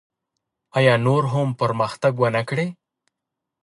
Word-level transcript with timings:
آیا 0.77 0.93
نور 1.05 1.23
هم 1.33 1.47
پرمختګ 1.61 2.13
ونکړي؟ 2.19 2.67